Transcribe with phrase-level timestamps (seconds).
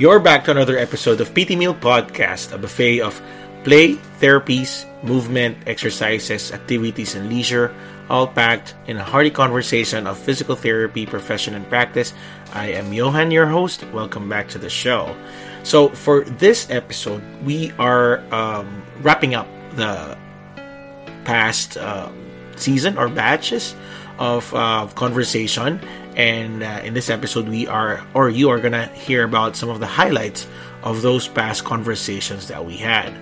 [0.00, 3.20] You're back to another episode of PT Meal Podcast, a buffet of
[3.64, 7.68] play, therapies, movement, exercises, activities, and leisure,
[8.08, 12.14] all packed in a hearty conversation of physical therapy, profession, and practice.
[12.54, 13.84] I am Johan, your host.
[13.92, 15.14] Welcome back to the show.
[15.64, 20.16] So, for this episode, we are um, wrapping up the
[21.28, 22.08] past uh,
[22.56, 23.76] season or batches
[24.18, 25.78] of uh, conversation
[26.20, 29.80] and uh, in this episode we are or you are gonna hear about some of
[29.80, 30.46] the highlights
[30.84, 33.16] of those past conversations that we had.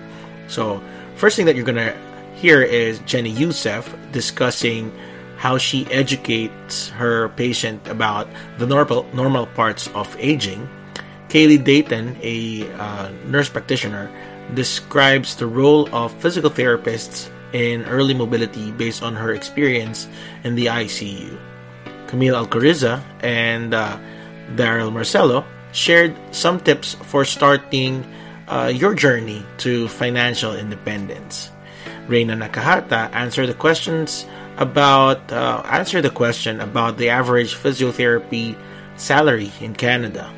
[0.49, 0.83] So
[1.15, 1.95] first thing that you're gonna
[2.35, 4.91] hear is jenny youssef discussing
[5.37, 8.27] how she educates her patient about
[8.57, 10.67] the normal normal parts of aging.
[11.29, 14.11] Kaylee dayton a uh, nurse practitioner
[14.55, 20.09] describes the role of physical therapists in early mobility based on her experience
[20.43, 21.39] in the icu
[22.09, 23.97] Camille Alcoriza and uh,
[24.57, 28.03] Daryl Marcelo shared some tips for starting
[28.49, 31.51] uh, your journey to financial independence.
[32.09, 34.25] Reina Nakahata answered the questions
[34.57, 38.57] about uh, answer the question about the average physiotherapy
[38.97, 40.33] salary in Canada.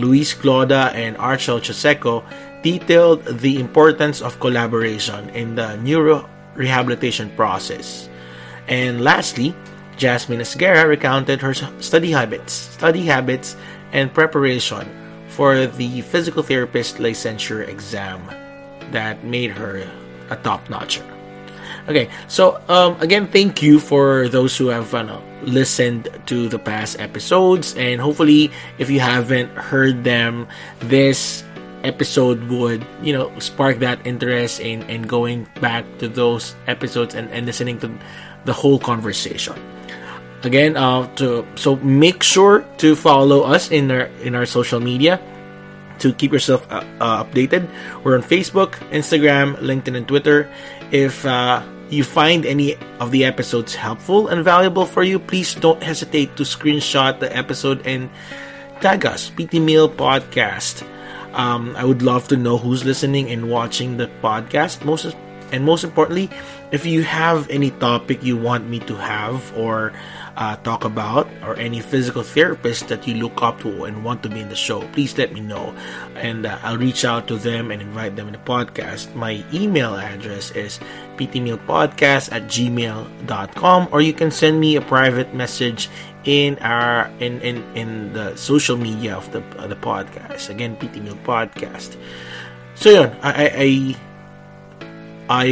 [0.00, 2.24] Luis Cloda and Archel Choseco
[2.64, 6.24] detailed the importance of collaboration in the neuro
[6.56, 8.08] rehabilitation process.
[8.66, 9.54] And lastly,
[9.96, 13.56] Jasmine Esguerra recounted her study habits, study habits,
[13.92, 14.88] and preparation
[15.28, 18.22] for the physical therapist licensure exam
[18.90, 19.86] that made her
[20.30, 21.04] a top notcher.
[21.88, 26.98] Okay, so um, again, thank you for those who have uh, listened to the past
[26.98, 30.48] episodes, and hopefully, if you haven't heard them,
[30.80, 31.44] this
[31.84, 37.28] episode would you know spark that interest in in going back to those episodes and,
[37.28, 37.92] and listening to
[38.46, 39.52] the whole conversation
[40.44, 45.20] again uh, to so make sure to follow us in our in our social media
[45.98, 47.68] to keep yourself uh, uh, updated.
[48.02, 50.50] We're on facebook instagram linkedin and twitter.
[50.90, 55.82] If uh, you find any of the episodes helpful and valuable for you please don't
[55.82, 58.10] hesitate to screenshot the episode and
[58.80, 60.82] tag us pt meal podcast.
[61.34, 64.84] Um, i would love to know who's listening and watching the podcast.
[64.84, 65.14] Most
[65.52, 66.30] and most importantly
[66.72, 69.92] if you have any topic you want me to have or
[70.36, 74.28] uh, talk about or any physical therapist that you look up to and want to
[74.28, 75.74] be in the show, please let me know.
[76.16, 79.14] And uh, I'll reach out to them and invite them in the podcast.
[79.14, 80.80] My email address is
[81.16, 85.88] ptmealpodcast at gmail.com or you can send me a private message
[86.24, 91.04] in our in in, in the social media of the uh, the podcast again PT
[91.22, 92.00] Podcast
[92.74, 93.68] so yun I, I
[95.28, 95.46] I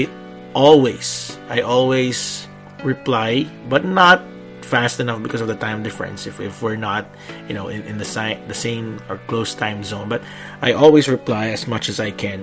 [0.54, 2.48] always I always
[2.82, 4.25] reply but not
[4.72, 7.05] fast enough because of the time difference if, if we're not
[7.47, 10.09] you know in, in the, si- the same or close time zone.
[10.09, 10.25] But
[10.65, 12.41] i always reply as much as i can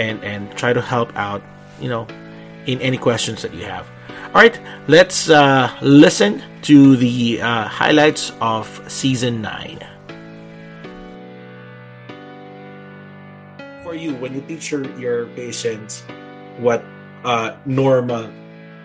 [0.00, 1.44] and and try to help out
[1.76, 2.08] you know
[2.64, 3.84] in any questions that you have.
[4.32, 4.56] All right
[4.88, 9.76] let's uh, listen to the uh, highlights of season 9
[13.84, 16.00] for you when you teach your, your patients
[16.56, 16.80] what
[17.28, 18.32] uh, normal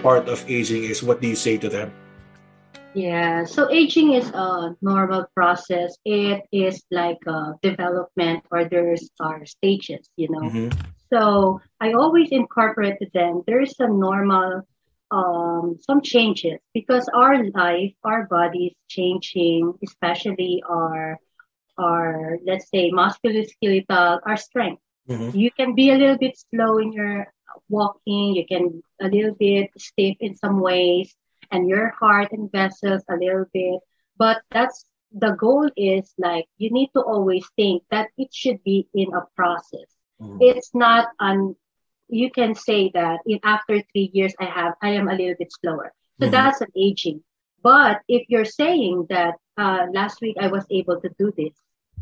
[0.03, 1.94] part of aging is what do you say to them
[2.97, 5.96] yeah, so aging is a normal process.
[6.03, 10.50] It is like a development or there's our stages, you know.
[10.50, 10.80] Mm-hmm.
[11.13, 13.44] So I always incorporate them.
[13.46, 14.63] There's a normal
[15.12, 21.19] um, some changes because our life, our body is changing, especially our
[21.78, 24.81] our let's say musculoskeletal, our strength.
[25.08, 25.38] Mm-hmm.
[25.38, 27.31] You can be a little bit slow in your
[27.69, 28.34] walking.
[28.34, 31.14] You can a little bit stiff in some ways
[31.52, 33.80] and your heart and vessels a little bit.
[34.18, 38.88] But that's the goal is like you need to always think that it should be
[38.94, 39.88] in a process.
[40.22, 40.38] Mm.
[40.41, 41.56] It's not an
[42.09, 45.52] you can say that in after three years I have I am a little bit
[45.52, 45.94] slower.
[46.19, 46.31] So mm-hmm.
[46.31, 47.24] that's an aging.
[47.62, 51.53] But if you're saying that uh, last week I was able to do this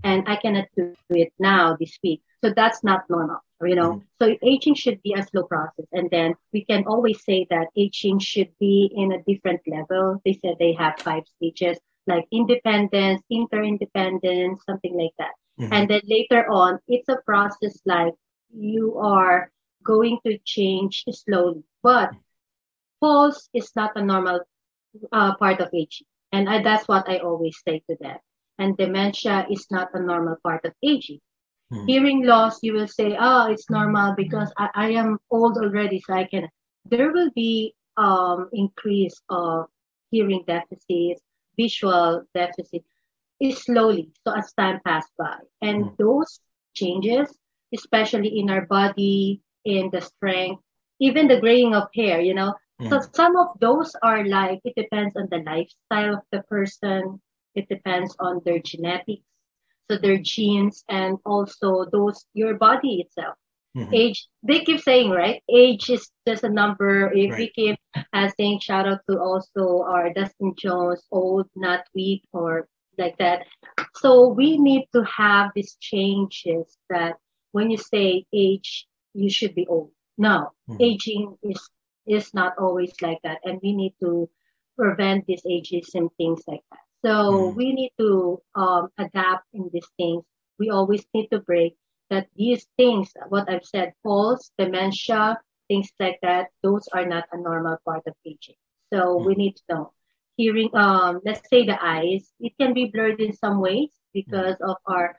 [0.03, 3.93] and I cannot do it now this week, so that's not normal you know?
[3.93, 4.05] Mm-hmm.
[4.21, 5.85] so aging should be a slow process.
[5.91, 10.21] And then we can always say that aging should be in a different level.
[10.25, 11.77] They said they have five stages
[12.07, 15.33] like independence interdependence something like that.
[15.59, 15.73] Mm-hmm.
[15.73, 18.13] and then later on it's a process like
[18.53, 19.49] you are
[19.83, 21.63] going to change slowly.
[21.81, 22.11] But
[22.99, 24.41] falls is not a normal
[25.11, 26.07] uh, part of aging.
[26.31, 28.17] And I, that's what i always say to them
[28.59, 31.19] and dementia is not a normal part of aging
[31.71, 31.87] Hmm.
[31.87, 36.13] Hearing loss, you will say, oh, it's normal because I, I am old already, so
[36.13, 36.47] I can.
[36.85, 39.67] There will be um increase of
[40.11, 41.21] hearing deficits,
[41.57, 42.83] visual deficit.
[43.39, 45.37] is slowly, so as time passed by.
[45.61, 45.97] And mm.
[45.97, 46.39] those
[46.73, 47.27] changes,
[47.73, 50.61] especially in our body, in the strength,
[50.99, 52.53] even the graying of hair, you know.
[52.89, 57.21] So some of those are like it depends on the lifestyle of the person,
[57.55, 59.23] it depends on their genetics,
[59.89, 63.35] so their genes, and also those your body itself.
[63.75, 63.93] Mm-hmm.
[63.93, 65.43] Age, they keep saying, right?
[65.49, 67.11] Age is just a number.
[67.11, 67.39] If right.
[67.39, 67.79] we keep
[68.13, 73.45] uh, saying shout out to also our Dustin Jones, old, not weak, or like that.
[73.95, 77.15] So we need to have these changes that
[77.51, 79.91] when you say age, you should be old.
[80.17, 80.81] No, mm-hmm.
[80.81, 81.59] aging is
[82.07, 84.29] is not always like that, and we need to
[84.77, 86.84] prevent these ages and things like that.
[87.05, 87.57] So mm-hmm.
[87.57, 90.23] we need to um, adapt in these things.
[90.57, 91.75] We always need to break
[92.09, 95.37] that these things, what I've said, falls, dementia,
[95.67, 98.55] things like that, those are not a normal part of aging.
[98.91, 99.91] So we need to know.
[100.37, 104.75] Hearing, um, let's say the eyes, it can be blurred in some ways because of
[104.85, 105.15] our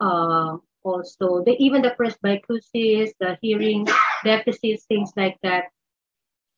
[0.00, 3.86] um, also the even the presbycusis, the hearing
[4.24, 5.64] deficits, things like that.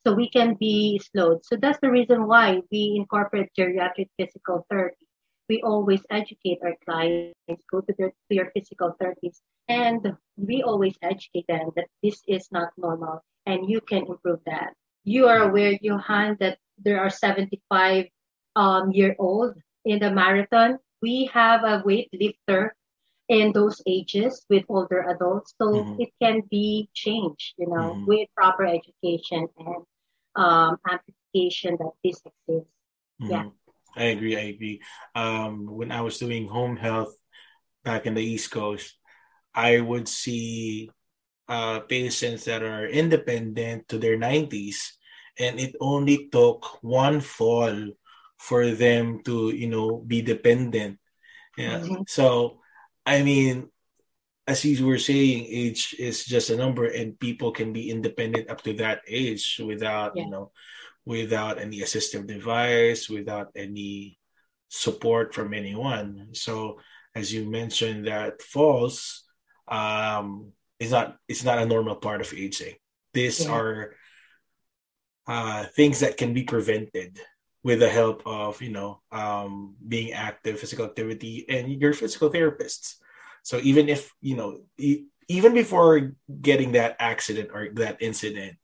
[0.06, 1.44] So we can be slowed.
[1.44, 5.06] So that's the reason why we incorporate geriatric physical therapy.
[5.49, 10.94] We always educate our clients, go to their, to your physical therapists, and we always
[11.02, 14.73] educate them that this is not normal and you can improve that.
[15.05, 18.06] You are aware, Johan, that there are 75
[18.56, 20.79] um, year old in the marathon.
[21.02, 22.70] We have a weightlifter
[23.30, 25.54] in those ages with older adults.
[25.56, 26.02] So mm-hmm.
[26.02, 28.06] it can be changed, you know, mm-hmm.
[28.06, 29.86] with proper education and
[30.34, 32.74] um, amplification that this exists.
[33.22, 33.30] Mm-hmm.
[33.30, 33.46] Yeah.
[33.96, 34.36] I agree.
[34.36, 34.82] I agree.
[35.14, 37.14] Um, when I was doing home health
[37.84, 38.98] back in the East Coast,
[39.54, 40.90] I would see
[41.48, 44.94] uh, patients that are independent to their 90s,
[45.38, 47.74] and it only took one fall
[48.38, 50.98] for them to, you know, be dependent.
[51.56, 51.78] Yeah.
[51.80, 52.02] Mm-hmm.
[52.06, 52.59] So,
[53.10, 53.68] I mean,
[54.46, 58.62] as you were saying, age is just a number, and people can be independent up
[58.62, 60.22] to that age without, yeah.
[60.22, 60.52] you know,
[61.04, 64.16] without any assistive device, without any
[64.68, 66.28] support from anyone.
[66.34, 66.78] So,
[67.16, 69.26] as you mentioned, that falls
[69.66, 72.76] um, is not it's not a normal part of aging.
[73.12, 73.50] These yeah.
[73.50, 73.94] are
[75.26, 77.18] uh, things that can be prevented
[77.62, 82.96] with the help of you know um, being active, physical activity, and your physical therapists.
[83.42, 88.58] So even if you know e- even before getting that accident or that incident,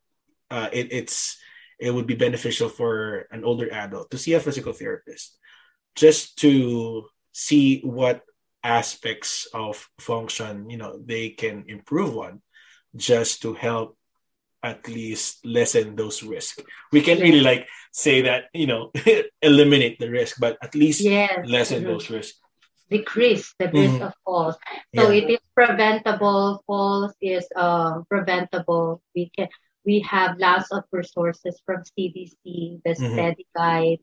[0.50, 1.38] uh, it, it's
[1.78, 5.37] it would be beneficial for an older adult to see a physical therapist
[5.94, 8.22] just to see what
[8.64, 12.42] aspects of function you know they can improve on
[12.96, 13.96] just to help
[14.66, 16.58] at least lessen those risks
[16.90, 18.90] we can't really like say that you know
[19.42, 21.46] eliminate the risk but at least yes.
[21.46, 21.94] lessen mm-hmm.
[21.94, 22.38] those risks
[22.90, 24.10] decrease the risk mm-hmm.
[24.10, 24.56] of falls
[24.94, 25.22] so yeah.
[25.22, 29.48] it is preventable falls is uh, preventable we can
[29.84, 32.34] we have lots of resources from cdc
[32.84, 33.14] the mm-hmm.
[33.14, 34.02] STEADI guide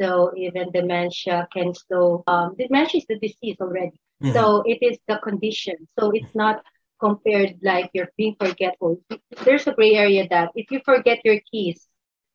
[0.00, 2.22] so even dementia can slow.
[2.26, 4.00] Um, dementia is the disease already.
[4.22, 4.32] Mm-hmm.
[4.32, 5.74] So it is the condition.
[5.98, 6.62] So it's not
[7.00, 9.00] compared like you're being forgetful.
[9.44, 11.86] There's a gray area that if you forget your keys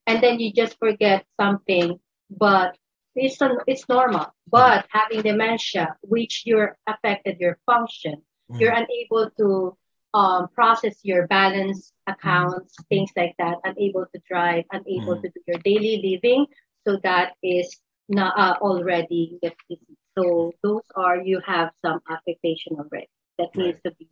[0.06, 1.98] and then you just forget something,
[2.30, 2.76] but
[3.14, 4.26] it's it's normal.
[4.48, 8.60] But having dementia, which you're affected your function, mm-hmm.
[8.60, 9.76] you're unable to
[10.14, 12.88] um, process your balance accounts, mm-hmm.
[12.88, 15.22] things like that, unable to drive, unable mm-hmm.
[15.22, 16.46] to do your daily living.
[16.86, 17.76] So that is
[18.08, 19.96] not uh, already the disease.
[20.16, 23.66] So those are you have some affectation already that right.
[23.66, 24.08] needs to be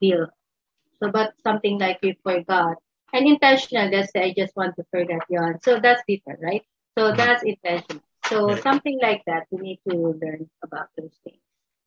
[0.00, 0.30] dealt.
[1.02, 2.76] So, but something like you forgot
[3.12, 3.90] and intentional.
[3.90, 6.62] Let's say I just want to forget you So that's different, right?
[6.96, 7.16] So mm-hmm.
[7.16, 8.02] that's intentional.
[8.26, 8.62] So right.
[8.62, 11.40] something like that, we need to learn about those things.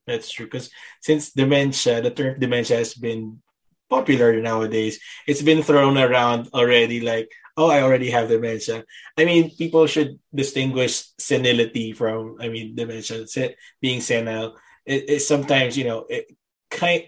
[0.07, 0.69] That's true because
[1.01, 3.41] since dementia, the term dementia has been
[3.89, 4.99] popular nowadays.
[5.27, 8.83] It's been thrown around already like oh, I already have dementia.
[9.17, 14.57] I mean, people should distinguish senility from, I mean, dementia, It being senile.
[14.85, 16.27] It, it sometimes, you know, it
[16.69, 17.03] kind,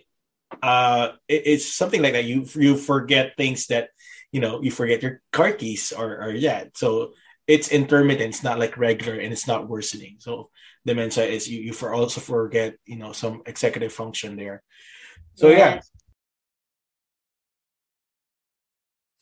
[0.62, 2.26] uh, it, it's something like that.
[2.26, 3.90] You you forget things that,
[4.32, 6.66] you know, you forget your car keys or or yeah.
[6.76, 7.14] So
[7.48, 8.30] it's intermittent.
[8.30, 10.18] It's not like regular, and it's not worsening.
[10.20, 10.50] So
[10.86, 14.64] dementia is you you for also forget, you know, some executive function there.
[15.36, 15.58] So yes.
[15.58, 15.82] yeah,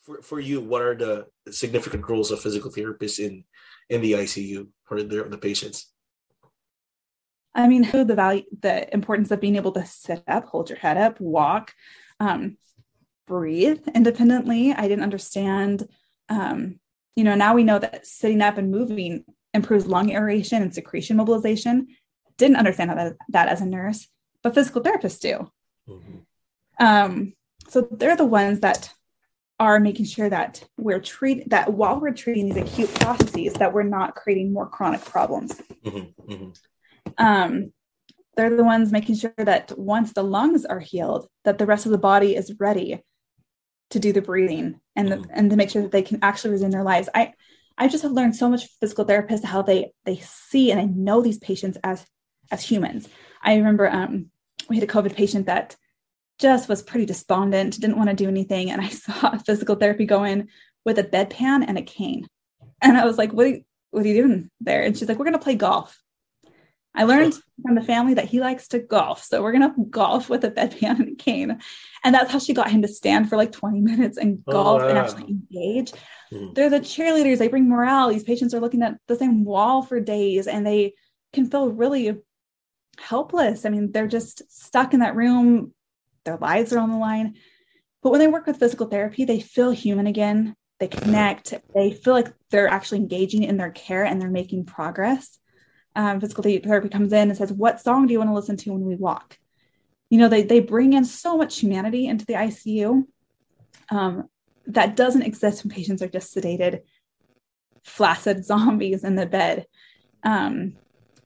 [0.04, 3.44] for, for you, what are the significant roles of physical therapists in
[3.88, 5.93] in the ICU for the, the patients?
[7.54, 10.78] I mean, who the value, the importance of being able to sit up, hold your
[10.78, 11.72] head up, walk,
[12.20, 12.56] um,
[13.26, 14.72] breathe independently.
[14.72, 15.88] I didn't understand.
[16.28, 16.80] Um,
[17.16, 21.16] you know, now we know that sitting up and moving improves lung aeration and secretion
[21.16, 21.88] mobilization.
[22.36, 24.08] didn't understand that, that as a nurse,
[24.42, 25.50] but physical therapists do.
[25.88, 26.84] Mm-hmm.
[26.84, 27.34] Um,
[27.68, 28.92] so they're the ones that
[29.60, 33.84] are making sure that we're treating that while we're treating these acute processes, that we're
[33.84, 35.62] not creating more chronic problems.
[35.84, 36.32] Mm-hmm.
[36.32, 36.50] Mm-hmm.
[37.18, 37.72] Um,
[38.36, 41.92] they're the ones making sure that once the lungs are healed, that the rest of
[41.92, 43.02] the body is ready
[43.90, 45.30] to do the breathing and the, mm-hmm.
[45.32, 47.08] and to make sure that they can actually resume their lives.
[47.14, 47.32] I
[47.76, 51.20] I just have learned so much physical therapists how they they see and I know
[51.20, 52.04] these patients as
[52.50, 53.08] as humans.
[53.42, 54.30] I remember um,
[54.68, 55.76] we had a COVID patient that
[56.38, 60.24] just was pretty despondent, didn't want to do anything, and I saw physical therapy go
[60.24, 60.48] in
[60.84, 62.26] with a bedpan and a cane,
[62.82, 63.46] and I was like, "What?
[63.46, 66.00] Are you, what are you doing there?" And she's like, "We're going to play golf."
[66.94, 69.24] I learned from the family that he likes to golf.
[69.24, 71.58] So we're going to golf with a bedpan and a cane.
[72.04, 74.82] And that's how she got him to stand for like 20 minutes and oh, golf
[74.82, 74.88] oh, wow.
[74.90, 75.92] and actually engage.
[76.32, 76.52] Mm-hmm.
[76.54, 77.38] They're the cheerleaders.
[77.38, 78.10] They bring morale.
[78.10, 80.94] These patients are looking at the same wall for days and they
[81.32, 82.16] can feel really
[82.98, 83.64] helpless.
[83.64, 85.72] I mean, they're just stuck in that room.
[86.24, 87.34] Their lives are on the line.
[88.02, 90.54] But when they work with physical therapy, they feel human again.
[90.78, 91.54] They connect.
[91.74, 95.38] They feel like they're actually engaging in their care and they're making progress
[95.96, 98.72] um, physical therapy comes in and says, What song do you want to listen to
[98.72, 99.38] when we walk?
[100.10, 103.04] You know, they, they bring in so much humanity into the ICU
[103.90, 104.28] um,
[104.66, 106.82] that doesn't exist when patients are just sedated,
[107.82, 109.66] flaccid zombies in the bed.
[110.22, 110.76] Um,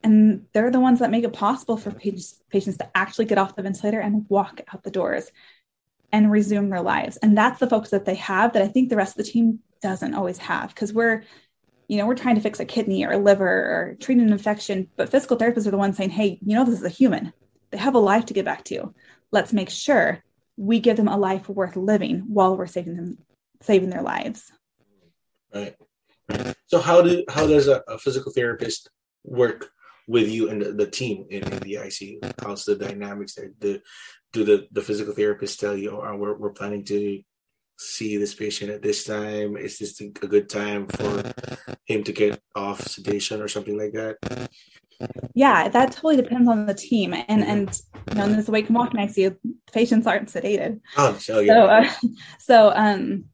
[0.02, 3.56] and they're the ones that make it possible for patients, patients to actually get off
[3.56, 5.30] the ventilator and walk out the doors
[6.12, 7.16] and resume their lives.
[7.18, 9.60] And that's the focus that they have that I think the rest of the team
[9.82, 11.22] doesn't always have because we're
[11.88, 14.88] you know, we're trying to fix a kidney or a liver or treat an infection,
[14.96, 17.32] but physical therapists are the ones saying, hey, you know, this is a human.
[17.70, 18.94] They have a life to get back to.
[19.32, 20.22] Let's make sure
[20.56, 23.18] we give them a life worth living while we're saving them,
[23.62, 24.52] saving their lives.
[25.54, 25.74] Right.
[26.66, 28.90] So how do how does a, a physical therapist
[29.24, 29.70] work
[30.06, 32.32] with you and the, the team in, in, the ICU?
[32.42, 33.52] How's the dynamics there?
[33.58, 33.80] The,
[34.34, 37.22] do the, the physical therapists tell you, oh, we're, we're planning to
[37.78, 39.56] see this patient at this time?
[39.56, 41.32] Is this a good time for
[41.86, 44.50] him to get off sedation or something like that?
[45.34, 47.14] Yeah, that totally depends on the team.
[47.14, 47.50] And mm-hmm.
[47.50, 49.36] and you know, in this awake and walking ICU,
[49.72, 50.80] patients aren't sedated.
[50.96, 51.54] Oh, so yeah.
[51.54, 51.90] So, uh,
[52.38, 53.24] so um,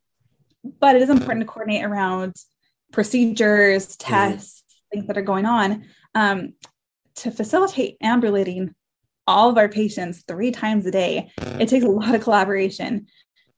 [0.80, 2.36] but it is important to coordinate around
[2.92, 4.12] procedures, mm-hmm.
[4.12, 4.96] tests, mm-hmm.
[4.98, 5.84] things that are going on,
[6.14, 6.52] um,
[7.16, 8.74] to facilitate ambulating
[9.26, 11.30] all of our patients three times a day.
[11.38, 13.06] It takes a lot of collaboration.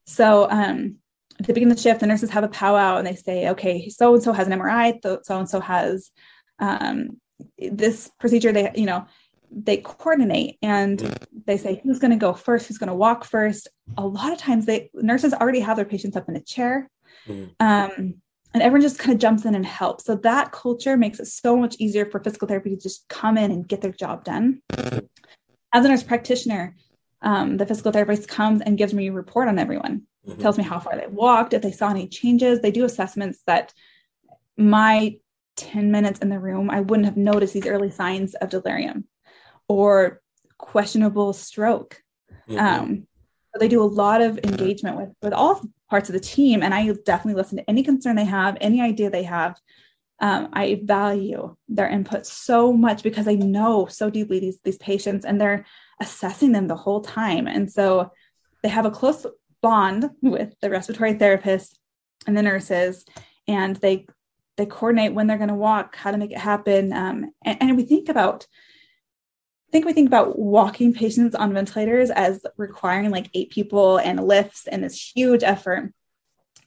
[0.06, 0.96] So um,
[1.38, 3.88] at the beginning of the shift, the nurses have a powwow and they say, okay,
[3.88, 6.10] so and so has an MRI, so and so has
[6.58, 7.20] um,
[7.58, 8.52] this procedure.
[8.52, 9.06] They, you know,
[9.50, 13.68] they coordinate and they say who's going to go first, who's going to walk first.
[13.98, 16.90] A lot of times, they nurses already have their patients up in a chair.
[17.28, 17.50] Mm.
[17.60, 18.14] Um,
[18.54, 20.04] and everyone just kind of jumps in and helps.
[20.04, 23.50] So that culture makes it so much easier for physical therapy to just come in
[23.50, 24.62] and get their job done.
[25.74, 26.74] As a nurse practitioner,
[27.22, 30.40] um, the physical therapist comes and gives me a report on everyone, mm-hmm.
[30.40, 32.60] tells me how far they walked, if they saw any changes.
[32.60, 33.72] They do assessments that
[34.56, 35.16] my
[35.56, 39.04] 10 minutes in the room, I wouldn't have noticed these early signs of delirium
[39.68, 40.20] or
[40.58, 42.02] questionable stroke.
[42.48, 42.58] Mm-hmm.
[42.58, 43.06] Um,
[43.52, 46.62] so they do a lot of engagement with, with all parts of the team.
[46.62, 49.58] And I definitely listen to any concern they have, any idea they have.
[50.18, 55.26] Um, I value their input so much because I know so deeply these these patients
[55.26, 55.66] and they're
[56.00, 57.46] assessing them the whole time.
[57.46, 58.12] And so
[58.62, 59.26] they have a close
[59.62, 61.78] bond with the respiratory therapist
[62.26, 63.04] and the nurses,
[63.46, 64.06] and they
[64.56, 66.92] they coordinate when they're going to walk, how to make it happen.
[66.92, 68.46] Um, and, and we think about
[69.68, 74.24] I think we think about walking patients on ventilators as requiring like eight people and
[74.24, 75.92] lifts and this huge effort.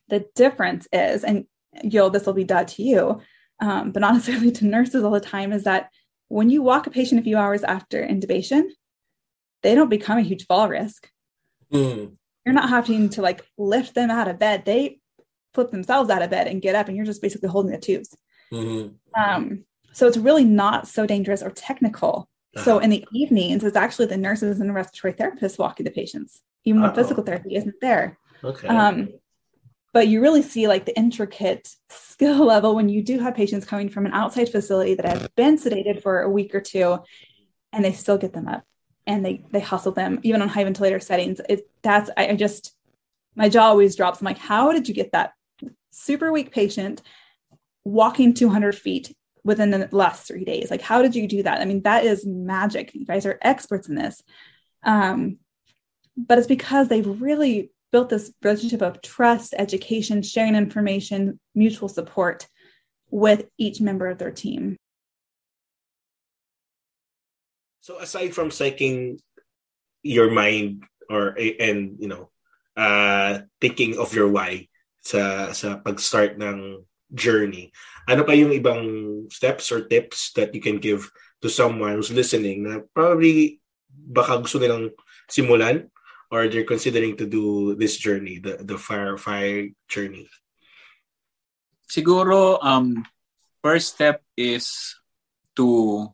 [0.10, 1.46] The difference is, and
[1.82, 3.22] you'll this will be done to you,
[3.60, 5.90] um, but not necessarily to nurses all the time, is that
[6.28, 8.70] when you walk a patient a few hours after intubation,
[9.64, 11.10] they don't become a huge fall risk.
[11.74, 12.16] Mm.
[12.46, 14.64] You're not having to like lift them out of bed.
[14.66, 15.00] They
[15.54, 18.16] flip themselves out of bed and get up, and you're just basically holding the tubes.
[18.52, 19.22] Mm-hmm.
[19.22, 22.30] Um, so it's really not so dangerous or technical.
[22.56, 22.64] Uh-huh.
[22.64, 26.42] So in the evenings, it's actually the nurses and the respiratory therapists walking the patients,
[26.66, 28.18] even when physical therapy isn't there.
[28.44, 28.68] Okay.
[28.68, 29.10] Um,
[29.94, 33.90] but you really see like the intricate skill level when you do have patients coming
[33.90, 37.00] from an outside facility that have been sedated for a week or two
[37.74, 38.64] and they still get them up
[39.08, 41.42] and they they hustle them even on high ventilator settings.
[41.50, 42.76] It that's I, I just
[43.36, 44.22] my jaw always drops.
[44.22, 45.34] I'm like, how did you get that
[45.92, 47.02] super weak patient
[47.84, 50.70] walking 200 feet within the last three days?
[50.70, 51.62] Like, how did you do that?
[51.62, 52.94] I mean, that is magic.
[52.94, 54.22] You guys are experts in this.
[54.84, 55.38] Um,
[56.18, 62.48] but it's because they've really built this relationship of trust, education, sharing information, mutual support
[63.10, 64.78] with each member of their team.
[67.82, 69.18] So aside from psyching
[70.04, 72.30] your mind or and you know
[72.78, 74.70] uh thinking of your why
[75.02, 77.74] sa sa pag-start ng journey.
[78.06, 78.84] Ano pa yung ibang
[79.34, 81.10] steps or tips that you can give
[81.42, 83.58] to someone who's listening na probably
[83.90, 84.94] baka gusto nilang
[85.26, 85.90] simulan
[86.32, 90.30] or they're considering to do this journey, the the fire fire journey?
[91.90, 93.06] Siguro um
[93.62, 94.96] first step is
[95.58, 96.08] to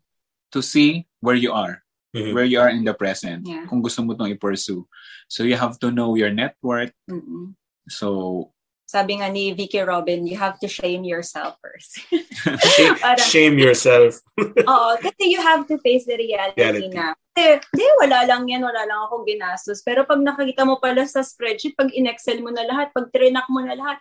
[0.52, 1.84] to see where you are.
[2.16, 2.32] Mm-hmm.
[2.32, 3.44] Where you are in the present.
[3.44, 3.68] Yeah.
[3.68, 4.88] Kung gusto mo itong i-pursue.
[5.28, 6.96] So you have to know your net worth.
[7.12, 7.60] Mm-hmm.
[7.92, 8.56] So
[8.86, 12.00] sabi nga ni Vicky Robin, you have to shame yourself first.
[13.04, 14.22] Parang, shame yourself.
[14.40, 16.96] Oo, kasi you have to face the reality, reality.
[16.96, 17.18] na.
[17.36, 19.84] Kasi, di, wala lang yan, wala lang akong ginastos.
[19.84, 23.60] Pero pag nakakita mo pala sa spreadsheet, pag in-excel mo na lahat, pag trinak mo
[23.60, 24.00] na lahat,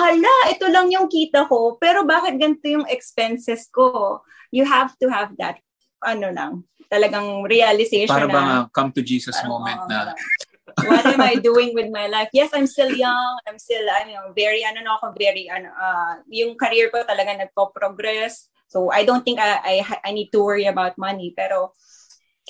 [0.00, 4.24] hala, ito lang yung kita ko, pero bakit ganito yung expenses ko?
[4.48, 5.60] You have to have that,
[6.00, 8.32] ano lang, talagang realization Para na.
[8.32, 10.16] Para bang come to Jesus moment oh, na,
[10.80, 12.32] what am I doing with my life?
[12.32, 13.36] Yes, I'm still young.
[13.44, 17.44] I'm still, I know, very, ano na ako, very, ano, uh, yung career ko talaga
[17.44, 18.48] nagpo-progress.
[18.72, 19.74] So, I don't think I, I,
[20.08, 21.36] I need to worry about money.
[21.36, 21.76] Pero,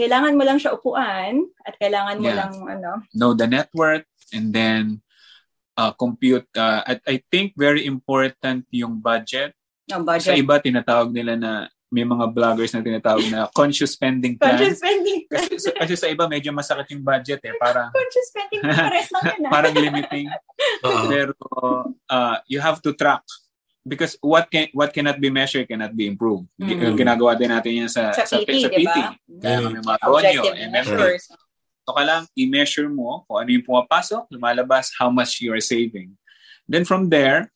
[0.01, 2.39] kailangan mo lang siya upuan at kailangan mo yeah.
[2.41, 2.91] lang, ano.
[3.13, 5.05] Know the net worth and then
[5.77, 6.49] uh, compute.
[6.57, 9.53] Uh, at I think very important yung budget.
[9.93, 10.33] Yung budget.
[10.33, 11.53] Sa iba, tinatawag nila na
[11.91, 14.57] may mga vloggers na tinatawag na conscious spending plan.
[14.57, 15.45] Conscious spending plan.
[15.51, 17.53] Kasi, kasi sa iba medyo masakit yung budget eh.
[17.61, 19.41] Parang, conscious spending plan, pares lang yun.
[19.45, 19.53] Ah.
[19.53, 20.27] parang limiting.
[20.81, 21.05] Uh-huh.
[21.13, 21.35] Pero
[22.09, 23.27] uh, you have to track
[23.87, 26.49] because what can what cannot be measured cannot be improved.
[26.61, 26.97] Mm-hmm.
[26.97, 28.97] Ginagawa din natin yan sa sa, sa PT, sa, PT.
[28.97, 29.41] Diba?
[29.41, 31.25] Kaya kami mga Ronyo, measures.
[31.89, 36.15] So ka lang, i-measure mo kung ano yung pumapasok, lumalabas, how much you are saving.
[36.71, 37.51] Then from there,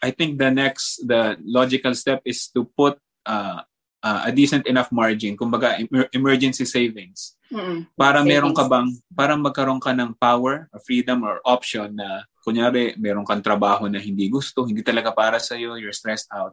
[0.00, 3.60] I think the next, the logical step is to put uh,
[4.00, 7.36] uh, a decent enough margin, kumbaga emer- emergency savings.
[7.52, 7.92] Mm-hmm.
[7.96, 8.30] Para savings.
[8.30, 13.24] meron ka bang, parang magkaroon ka ng power, or freedom, or option na kunyari meron
[13.24, 16.52] kang trabaho na hindi gusto, hindi talaga para sa iyo, you're stressed out.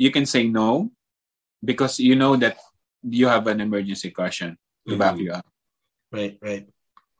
[0.00, 0.90] You can say no
[1.60, 2.56] because you know that
[3.04, 4.56] you have an emergency cushion
[4.88, 4.98] to mm-hmm.
[4.98, 5.46] back you up.
[6.08, 6.64] Right, right.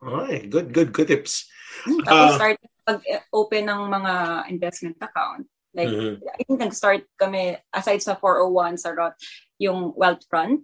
[0.01, 1.45] Okay, good, good, good tips.
[2.09, 4.13] Tapos uh, start pag-open ng mga
[4.49, 5.45] investment account,
[5.75, 6.23] Like, mm-hmm.
[6.23, 9.19] I think nag-start kami, aside sa 401 sa Roth,
[9.59, 10.63] yung Wealthfront,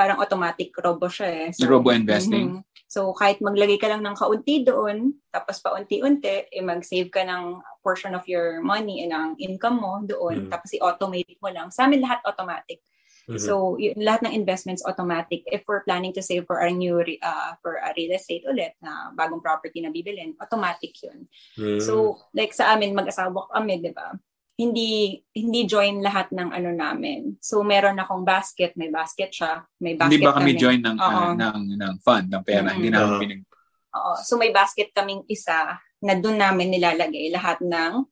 [0.00, 1.48] parang automatic robo siya eh.
[1.52, 2.64] So, robo investing.
[2.64, 2.88] Mm-hmm.
[2.88, 8.16] So, kahit maglagay ka lang ng kaunti doon, tapos paunti-unti, eh, mag-save ka ng portion
[8.16, 10.52] of your money and ang income mo doon, mm-hmm.
[10.56, 11.68] tapos i-automate mo lang.
[11.68, 12.80] Sa amin, lahat automatic.
[13.28, 13.44] Mm-hmm.
[13.44, 15.44] So, y- lahat ng investments automatic.
[15.46, 18.74] If we're planning to save for our new, re- uh, for a real estate ulit
[18.80, 21.28] na bagong property na bibilin, automatic yun.
[21.60, 21.84] Mm-hmm.
[21.84, 24.16] So, like sa amin, mag-asawa kami, di ba?
[24.60, 27.40] Hindi hindi join lahat ng ano namin.
[27.40, 30.60] So meron akong basket, may basket siya, may basket Hindi ba kami, kami.
[30.60, 32.76] join ng uh, ng ng fund, ng pera, mm-hmm.
[32.76, 33.42] hindi namin pinag
[33.90, 34.12] Oo.
[34.22, 38.06] So may basket kaming isa na doon namin nilalagay lahat ng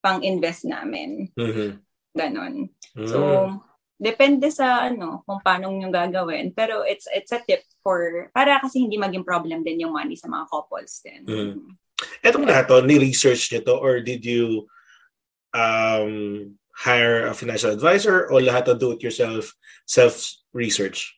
[0.00, 1.28] pang-invest namin.
[1.36, 1.70] Mm-hmm.
[2.16, 2.54] Ganon.
[2.96, 3.06] Mm-hmm.
[3.12, 3.18] So
[4.00, 8.80] depende sa ano kung paano niyo gagawin pero it's it's a tip for para kasi
[8.80, 11.22] hindi maging problem din yung money sa mga couples din.
[11.28, 11.68] Mm-hmm.
[12.24, 14.64] Etong lahat to, ni-research niyo to or did you
[15.54, 19.52] um, hire a financial advisor o lahat na do-it-yourself
[19.84, 21.16] self-research?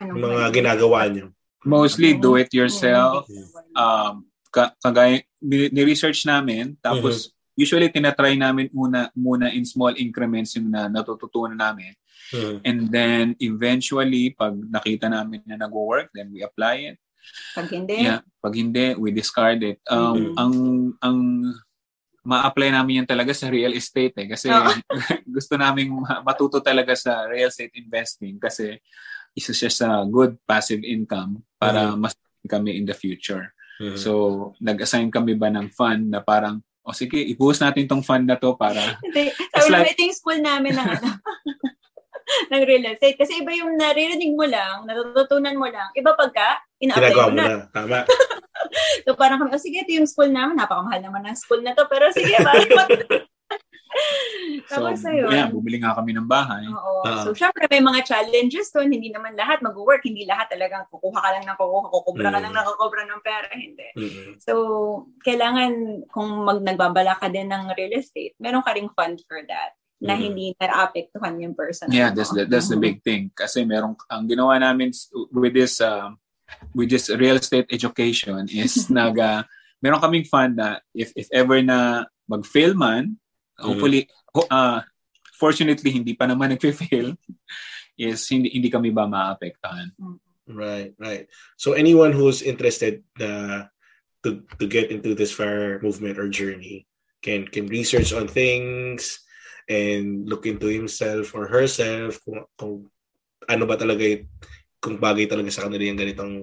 [0.00, 0.54] Ano mga ba?
[0.54, 1.26] ginagawa niyo?
[1.64, 3.28] Mostly do-it-yourself.
[3.76, 7.58] Um, kagaya, ni-research namin, tapos mm-hmm.
[7.58, 11.92] usually tinatry namin muna, muna in small increments yung na natututunan namin.
[12.32, 12.58] Mm-hmm.
[12.64, 16.96] And then eventually, pag nakita namin na nag-work, then we apply it.
[17.56, 18.04] Pag hindi?
[18.04, 19.80] Yeah, pag hindi, we discard it.
[19.88, 20.34] Um, mm-hmm.
[20.36, 20.54] Ang
[21.00, 21.18] ang
[22.24, 24.28] ma-apply namin yan talaga sa real estate eh.
[24.32, 24.64] Kasi oh.
[25.36, 25.92] gusto namin
[26.24, 28.80] matuto talaga sa real estate investing kasi
[29.36, 32.00] isa siya sa good passive income para mm-hmm.
[32.00, 32.16] mas
[32.48, 33.52] kami in the future.
[33.82, 33.98] Mm-hmm.
[34.00, 34.10] So,
[34.62, 38.38] nag-assign kami ba ng fund na parang, o oh, sige, ibuhos natin tong fund na
[38.38, 39.00] to para...
[39.02, 39.34] Hindi.
[39.50, 41.08] Sabi like, ito yung school namin ng ano.
[42.52, 43.16] ng real estate.
[43.16, 45.88] Kasi iba yung naririnig mo lang, natututunan mo lang.
[45.96, 47.44] Iba pagka, ina-apply mo na.
[47.44, 47.56] na.
[47.70, 47.98] Tama.
[49.04, 50.56] so parang kami, oh sige, ito yung school namin.
[50.56, 51.84] Napakamahal naman ng school na to.
[51.88, 52.68] Pero sige, parang
[54.66, 55.30] Tapos so, ayun.
[55.30, 56.66] Yeah, bumili nga kami ng bahay.
[56.66, 57.06] Oo.
[57.06, 58.90] Uh, so, syempre, may mga challenges doon.
[58.90, 60.02] Hindi naman lahat mag-work.
[60.02, 62.34] Hindi lahat talagang kukuha ka lang ng kukuha, kukubra mm.
[62.34, 63.48] ka lang nakakubra ng pera.
[63.54, 63.88] Hindi.
[63.94, 64.30] Mm-hmm.
[64.42, 64.52] So,
[65.22, 65.70] kailangan,
[66.10, 70.12] kung mag nagbabala ka din ng real estate, meron ka ring fund for that na
[70.12, 70.24] mm-hmm.
[70.28, 71.88] hindi na-apektuhan yung person.
[71.88, 73.32] Yeah, that's the, that's the big thing.
[73.32, 74.92] Kasi meron, ang ginawa namin
[75.32, 76.12] with this uh,
[76.76, 79.48] with this real estate education is naga
[79.80, 83.16] meron kaming fund na if if ever na mag-fail man,
[83.56, 84.08] hopefully
[84.52, 84.84] uh,
[85.40, 87.16] fortunately hindi pa naman nagfe-fail
[87.96, 89.88] is hindi hindi kami ba maapektuhan.
[90.44, 91.24] Right, right.
[91.56, 93.72] So anyone who's interested uh,
[94.20, 96.84] to to get into this fire movement or journey
[97.24, 99.23] can can research on things
[99.68, 102.74] and look into himself or herself kung, kung
[103.48, 104.04] ano ba talaga
[104.80, 106.34] kung bagay talaga sa kanila yung ganitong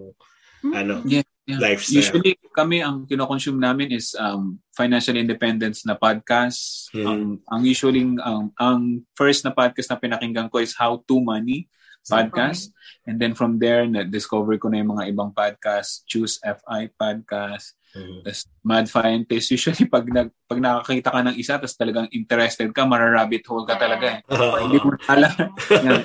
[0.66, 0.74] mm-hmm.
[0.74, 1.60] ano yeah, yeah.
[1.62, 2.02] lifestyle.
[2.02, 6.90] Usually kami ang kino-consume namin is um financial independence na podcast.
[6.94, 7.06] Mm-hmm.
[7.06, 8.82] Ang ang usually ang ang
[9.14, 11.70] first na podcast na pinakinggan ko is How to Money
[12.06, 12.74] podcast.
[12.74, 13.10] Okay.
[13.10, 18.20] And then from there, na-discover ko na yung mga ibang podcast, Choose FI podcast, Mm-hmm.
[18.24, 22.88] Tapos mad scientist, usually pag, nag, pag nakakita ka ng isa, tapos talagang interested ka,
[22.88, 24.20] mararabbit hole ka talaga eh.
[24.32, 24.64] Uh-huh.
[24.64, 25.34] Hindi mo alam.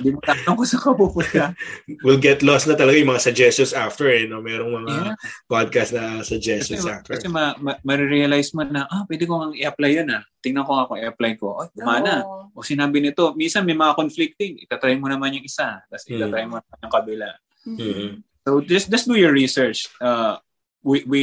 [0.03, 1.45] Hindi mo alam kung saan ka pupunta.
[2.05, 4.27] We'll get lost na talaga yung mga suggestions after eh.
[4.27, 4.43] No?
[4.43, 5.15] Merong mga yeah.
[5.47, 7.13] podcast na suggestions kasi, after.
[7.15, 10.23] Kasi ma- ma- ma-realize mo na, ah, pwede ko nga i-apply yun ah.
[10.43, 11.47] Tingnan ko nga kung i-apply ko.
[11.55, 12.27] Oh, gumana.
[12.27, 12.51] Oh.
[12.51, 14.59] O sinabi nito, minsan may mga conflicting.
[14.63, 15.87] Itatry mo naman yung isa.
[15.87, 16.19] Tapos mm-hmm.
[16.19, 17.29] itatry mo naman yung kabila.
[17.67, 18.11] Mm-hmm.
[18.47, 19.91] So just just do your research.
[19.99, 20.39] Uh,
[20.87, 21.23] we we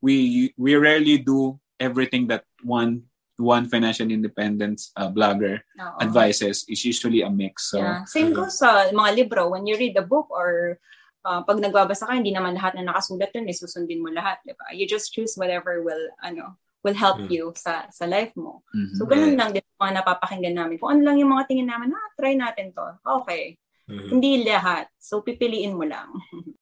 [0.00, 3.08] we we rarely do everything that one
[3.38, 5.98] one financial independence uh, blogger Oo.
[6.02, 7.70] advises is usually a mix.
[7.70, 8.02] So, yeah.
[8.04, 9.54] Same goes sa mga libro.
[9.54, 10.82] When you read a book or
[11.22, 14.42] uh, pag nagbabasa ka, hindi naman lahat na nakasulat dun, eh, susundin mo lahat.
[14.42, 14.74] Diba?
[14.74, 17.30] You just choose whatever will, ano, will help mm.
[17.30, 18.66] you sa sa life mo.
[18.74, 18.96] Mm-hmm.
[18.98, 20.76] So, ganun lang din mga napapakinggan namin.
[20.82, 22.86] Kung ano lang yung mga tingin namin, ah, try natin to.
[23.22, 23.54] Okay.
[23.86, 24.08] Mm-hmm.
[24.18, 24.90] Hindi lahat.
[24.98, 26.10] So, pipiliin mo lang.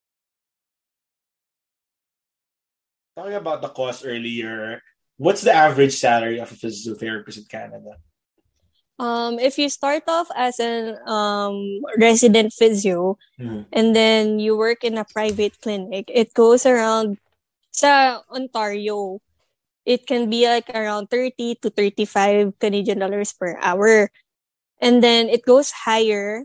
[3.17, 4.83] talking about the cost earlier,
[5.17, 7.97] what's the average salary of a physiotherapist in Canada?
[8.99, 13.69] Um, if you start off as an um, resident physio mm-hmm.
[13.73, 17.19] and then you work in a private clinic, it goes around
[17.73, 19.21] sa Ontario.
[19.85, 24.11] It can be like around 30 to 35 Canadian dollars per hour.
[24.81, 26.45] And then it goes higher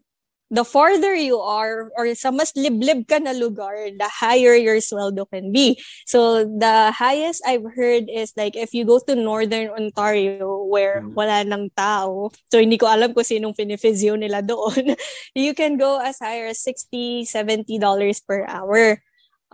[0.52, 5.24] the farther you are or sa mas liblib ka na lugar, the higher your sweldo
[5.32, 5.80] can be.
[6.06, 11.16] So the highest I've heard is like if you go to Northern Ontario where mm.
[11.16, 15.00] wala nang tao, so hindi ko alam kung sinong pinifizio nila doon,
[15.34, 19.00] you can go as high as 60, 70 dollars per hour.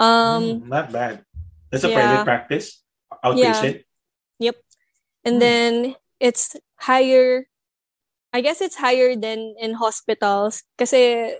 [0.01, 1.21] Um, mm, not bad.
[1.69, 2.01] That's a yeah.
[2.01, 2.81] private practice?
[3.21, 3.85] Outpatient?
[4.41, 4.49] Yeah.
[4.49, 4.57] Yep.
[5.25, 5.41] And mm.
[5.45, 5.73] then
[6.17, 7.45] it's higher
[8.33, 11.33] I guess it's higher than in hospitals kasi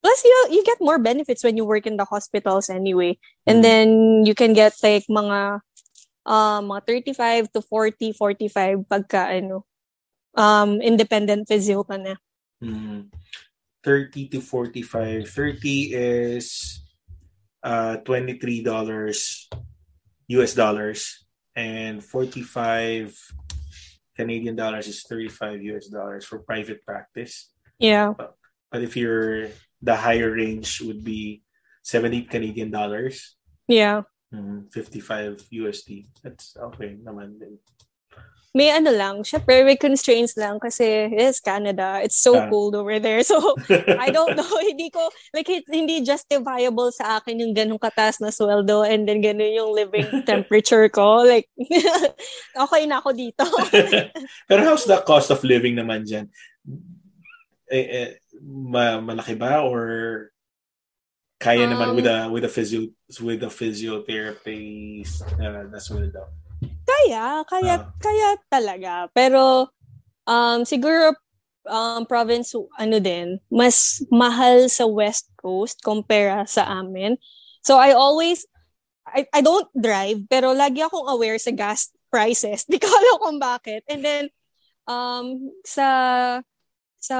[0.00, 3.18] plus you you get more benefits when you work in the hospitals anyway.
[3.46, 3.62] And mm.
[3.62, 3.88] then
[4.24, 5.60] you can get like mga
[6.26, 9.64] um mga 35 to 40, 45 pagka ano
[10.36, 12.16] um independent physio ka na.
[12.62, 13.10] Mm.
[13.82, 15.28] 30 to 45.
[15.28, 16.80] 30 is
[17.64, 18.40] uh $23
[20.30, 23.12] US dollars and 45
[24.16, 27.52] Canadian dollars is 35 US dollars for private practice.
[27.78, 28.14] Yeah.
[28.16, 28.34] But,
[28.70, 29.48] but if you're
[29.82, 31.42] the higher range would be
[31.82, 33.36] 70 Canadian dollars.
[33.66, 34.02] Yeah.
[34.32, 36.06] Mm, 55 USD.
[36.22, 37.58] That's okay naman din.
[38.50, 42.02] May ano lang, syempre may constraints lang kasi it's Canada.
[42.02, 42.50] It's so yeah.
[42.50, 43.22] cold over there.
[43.22, 43.38] So,
[44.02, 44.50] I don't know.
[44.70, 49.54] hindi ko, like, hindi justifiable sa akin yung ganong katas na sweldo and then ganun
[49.54, 51.22] yung living temperature ko.
[51.22, 51.46] Like,
[52.66, 53.46] okay na ako dito.
[54.50, 56.26] Pero how's the cost of living naman dyan?
[57.70, 58.10] Eh, eh,
[58.42, 60.34] ma- malaki ba or
[61.38, 62.90] kaya um, naman with a with a physio
[63.22, 66.49] with a physiotherapist uh, na sweldo?
[66.84, 68.92] Kaya, kaya, uh, kaya talaga.
[69.16, 69.70] Pero,
[70.28, 71.16] um, siguro,
[71.66, 77.16] um, province, ano din, mas mahal sa West Coast compare sa amin.
[77.64, 78.44] So, I always,
[79.04, 82.64] I, I don't drive, pero lagi akong aware sa gas prices.
[82.70, 83.84] Di ko alam kung bakit.
[83.88, 84.24] And then,
[84.84, 85.86] um, sa,
[87.00, 87.18] sa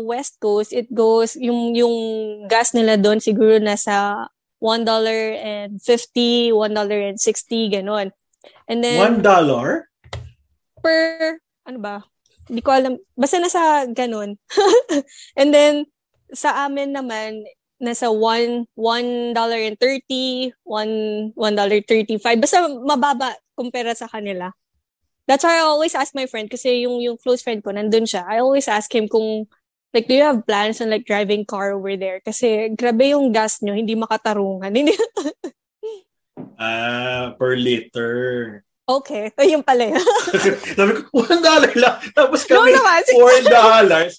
[0.00, 1.96] West Coast, it goes, yung, yung
[2.48, 5.78] gas nila doon siguro nasa $1.50,
[6.50, 8.08] $1.60, ganon.
[8.68, 8.98] And then...
[8.98, 9.88] One dollar?
[10.82, 11.96] Per, ano ba?
[12.48, 12.96] Hindi ko alam.
[13.12, 14.40] Basta nasa ganun.
[15.40, 15.84] and then,
[16.32, 17.44] sa amin naman,
[17.78, 22.40] nasa one, one dollar and thirty, one, one dollar thirty-five.
[22.40, 24.50] Basta mababa kumpara sa kanila.
[25.28, 28.24] That's why I always ask my friend kasi yung yung close friend ko nandun siya.
[28.24, 29.44] I always ask him kung
[29.92, 33.60] like do you have plans on like driving car over there kasi grabe yung gas
[33.60, 34.72] nyo, hindi makatarungan.
[36.58, 38.18] Ah, per liter.
[38.88, 39.30] Okay.
[39.38, 40.02] So, yung pala yun.
[40.74, 41.96] Sabi ko, one dollar lang.
[42.16, 44.18] Tapos kami, no, naman, four dollars.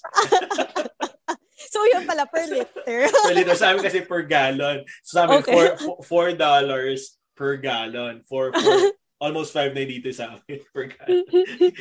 [1.68, 3.10] so, yun pala, per liter.
[3.28, 3.56] per liter.
[3.58, 4.86] Sa amin kasi per gallon.
[5.04, 5.52] So, sa amin, okay.
[5.52, 5.66] four,
[6.06, 8.24] four dollars per gallon.
[8.24, 11.28] For, for almost five na dito sa amin per gallon.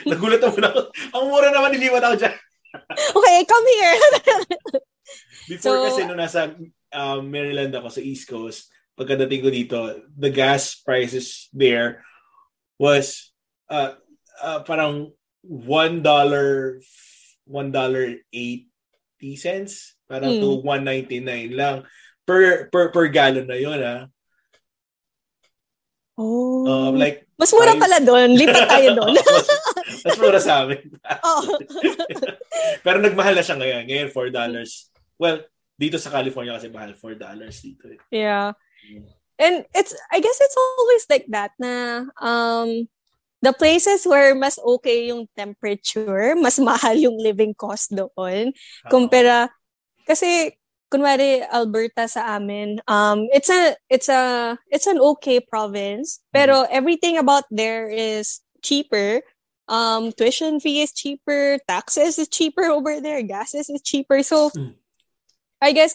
[0.03, 0.79] Nagulat naman ako.
[1.15, 2.35] Ang mura naman, niliwan ako dyan.
[3.15, 3.97] okay, come here.
[5.49, 6.53] Before so, kasi nung nasa
[6.93, 8.69] um, Maryland ako sa East Coast,
[8.99, 9.79] pagkadating ko dito,
[10.11, 12.03] the gas prices there
[12.75, 13.31] was
[13.71, 13.95] uh,
[14.43, 15.15] uh, parang
[15.47, 16.83] one dollar
[17.47, 20.41] one dollar eighty cents parang mm.
[20.43, 21.87] to 199 lang
[22.27, 24.11] per per per gallon na yun ah
[26.19, 26.67] Oh.
[26.67, 27.79] Um, like mas mura five...
[27.79, 28.35] pala doon.
[28.35, 29.15] Lipat tayo doon.
[29.23, 29.47] mas,
[30.03, 30.83] mas mura sa amin.
[31.23, 31.55] oh.
[32.83, 33.87] Pero nagmahal na siya ngayon.
[33.87, 35.15] Ngayon, $4.
[35.15, 35.47] Well,
[35.79, 36.91] dito sa California kasi mahal.
[36.91, 37.15] $4
[37.63, 37.87] dito.
[37.87, 37.99] Eh.
[38.11, 38.51] Yeah.
[39.39, 42.87] And it's, I guess it's always like that na um,
[43.41, 48.51] the places where mas okay yung temperature, mas mahal yung living cost doon.
[48.91, 49.47] Kumpara,
[50.03, 50.59] kasi
[50.91, 56.69] kunwari Alberta sa amin, um, it's a it's a it's an okay province, pero mm.
[56.73, 59.21] everything about there is cheaper.
[59.69, 64.25] Um, tuition fee is cheaper, taxes is cheaper over there, gases is cheaper.
[64.25, 64.73] So, mm.
[65.61, 65.93] I guess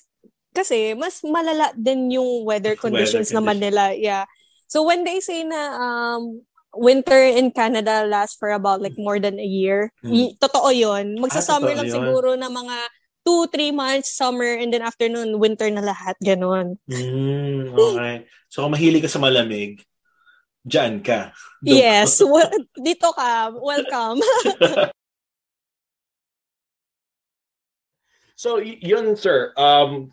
[0.55, 3.93] kasi mas malala din yung weather conditions weather naman nila.
[3.99, 4.25] Yeah.
[4.71, 9.43] So when they say na um winter in Canada lasts for about like more than
[9.43, 10.14] a year, mm.
[10.14, 11.19] y- totoo 'yon.
[11.19, 11.95] Magsa-summer ah, lang yun.
[11.99, 12.77] siguro na mga
[13.25, 16.14] two, three months, summer, and then afternoon, winter na lahat.
[16.21, 16.77] Ganon.
[16.87, 18.29] Mm, okay.
[18.53, 19.81] So, kung mahilig ka sa malamig,
[20.62, 21.33] dyan ka.
[21.64, 22.21] Doon yes.
[22.21, 23.57] Well, dito ka.
[23.57, 24.21] Welcome.
[28.37, 29.57] so, yun, sir.
[29.57, 30.12] Um,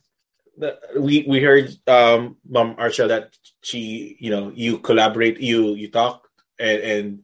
[0.98, 3.30] we we heard um Mom that
[3.62, 6.28] she you know you collaborate you you talk
[6.60, 7.24] and, and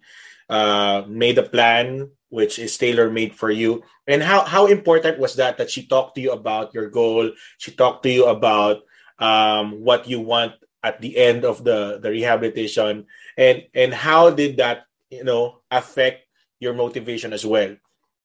[0.49, 3.83] uh made a plan which is tailor made for you.
[4.07, 7.31] And how how important was that that she talked to you about your goal?
[7.57, 8.83] She talked to you about
[9.19, 13.05] um, what you want at the end of the the rehabilitation,
[13.37, 16.27] and and how did that you know affect
[16.59, 17.75] your motivation as well?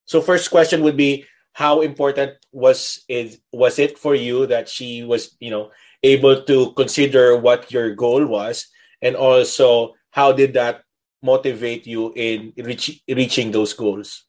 [0.04, 5.02] So first question would be how important was it was it for you that she
[5.02, 5.70] was you know
[6.02, 8.66] able to consider what your goal was
[9.02, 10.82] and also how did that
[11.22, 14.24] motivate you in reach, reaching those goals?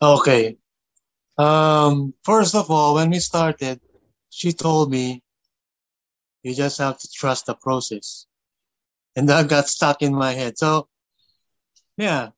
[0.00, 0.56] Okay.
[1.36, 3.80] Um, first of all, when we started,
[4.30, 5.22] she told me,
[6.42, 8.26] you just have to trust the process.
[9.16, 10.58] And that got stuck in my head.
[10.58, 10.88] So,
[11.96, 12.30] yeah,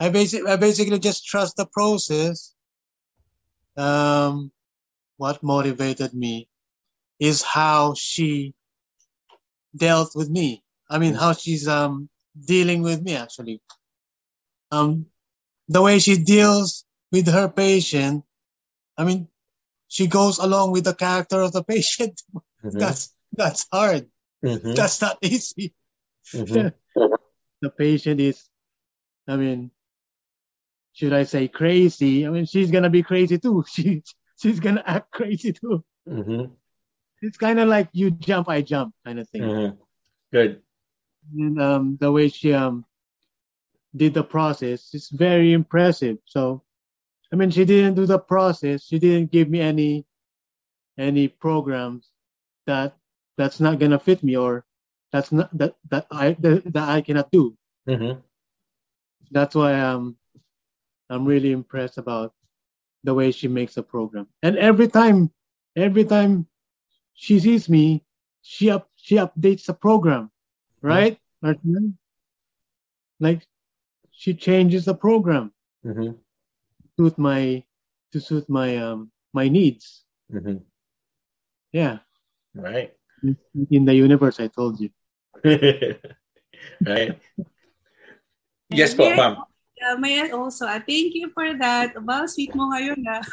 [0.00, 2.54] I basically, I basically just trust the process.
[3.76, 4.50] Um,
[5.18, 6.48] what motivated me
[7.18, 8.54] is how she
[9.76, 10.64] dealt with me.
[10.88, 12.08] I mean, how she's um
[12.46, 13.60] dealing with me actually.
[14.72, 15.06] Um,
[15.68, 18.24] the way she deals with her patient,
[18.96, 19.28] I mean,
[19.88, 22.22] she goes along with the character of the patient.
[22.64, 22.78] Mm-hmm.
[22.78, 24.08] That's that's hard.
[24.44, 24.72] Mm-hmm.
[24.72, 25.74] That's not easy.
[26.34, 26.68] Mm-hmm.
[27.60, 28.48] the patient is,
[29.28, 29.70] I mean,
[30.92, 32.26] should I say crazy?
[32.26, 33.64] I mean, she's gonna be crazy too.
[33.68, 34.02] She
[34.40, 35.84] she's gonna act crazy too.
[36.08, 36.52] Mm-hmm.
[37.22, 39.42] It's kind of like you jump, I jump kind of thing.
[39.42, 39.76] Mm-hmm.
[40.32, 40.62] Good
[41.36, 42.84] and um, the way she um,
[43.94, 46.18] did the process is very impressive.
[46.24, 46.62] So,
[47.32, 48.84] I mean, she didn't do the process.
[48.84, 50.06] She didn't give me any
[50.98, 52.10] any programs
[52.66, 52.94] that
[53.36, 54.64] that's not gonna fit me or
[55.12, 57.56] that's not that that I that, that I cannot do.
[57.88, 58.20] Mm-hmm.
[59.30, 60.16] That's why I'm
[61.10, 62.32] I'm really impressed about
[63.04, 64.28] the way she makes a program.
[64.42, 65.30] And every time,
[65.76, 66.46] every time
[67.14, 68.04] she sees me,
[68.42, 70.30] she up she updates the program
[70.82, 71.18] right?
[71.44, 71.88] Mm-hmm.
[73.18, 73.46] Like
[74.10, 75.52] she changes the program
[75.84, 76.12] mm-hmm.
[76.12, 77.64] to suit my
[78.12, 80.04] to suit my um my needs.
[80.32, 80.64] Mm-hmm.
[81.72, 81.98] Yeah.
[82.54, 82.92] Right.
[83.70, 84.90] In the universe, I told you.
[85.44, 87.20] right.
[88.70, 89.36] yes, po, ma'am.
[89.80, 91.96] Uh, may also, uh, thank you for that.
[92.04, 93.24] Well, sweet mo ngayon, na.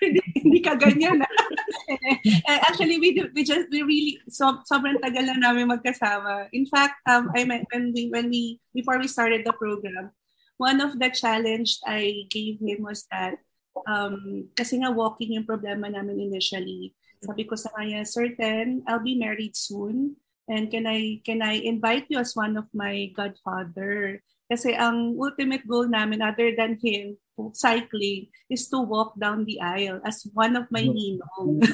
[0.00, 1.20] hindi ka ganyan.
[1.20, 2.60] Ah.
[2.68, 6.48] Actually, we we just we really so sobrang tagal na namin magkasama.
[6.54, 10.14] In fact, um I when we when we before we started the program,
[10.56, 13.36] one of the challenge I gave him was that
[13.84, 16.94] um kasi nga walking yung problema namin initially.
[17.22, 20.18] Sabi ko sa kanya, certain, I'll be married soon.
[20.50, 24.18] And can I can I invite you as one of my godfather?
[24.52, 27.16] Kasi ang ultimate goal namin other than him
[27.56, 31.64] cycling is to walk down the aisle as one of my ninong.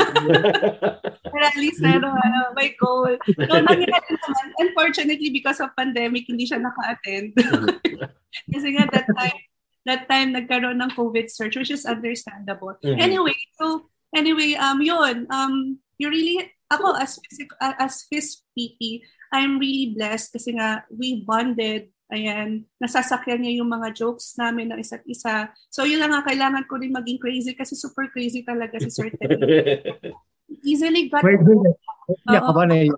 [1.34, 3.18] Pero at least, ano, ano, my goal.
[3.26, 7.34] So, nangyari naman, unfortunately, because of pandemic, hindi siya naka-attend.
[8.54, 9.38] Kasi nga, that time,
[9.84, 12.78] that time, nagkaroon ng COVID surge, which is understandable.
[12.80, 13.02] Mm-hmm.
[13.02, 17.18] Anyway, so, anyway, um, yun, um, you really, ako, as,
[17.60, 19.02] as phys PT,
[19.34, 24.80] I'm really blessed kasi nga, we bonded Ayan, nasasakyan niya yung mga jokes namin ng
[24.80, 25.52] isa't isa.
[25.68, 29.12] So yun lang nga, kailangan ko rin maging crazy kasi super crazy talaga si Sir
[29.12, 29.36] Ted.
[30.64, 31.76] easily got bored.
[32.24, 32.88] Yeah, ba na